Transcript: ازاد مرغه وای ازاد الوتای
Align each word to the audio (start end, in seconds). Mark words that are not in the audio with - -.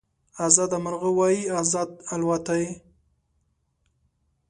ازاد 0.47 0.71
مرغه 0.83 1.09
وای 1.17 1.37
ازاد 1.61 1.89
الوتای 2.13 2.65